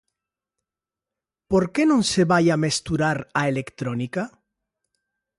[1.51, 4.23] Por que non se vai a mesturar a electrónica?